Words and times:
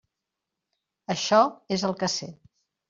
Això 1.17 1.43
és 1.79 1.87
el 1.93 1.97
que 2.03 2.15
sé. 2.19 2.35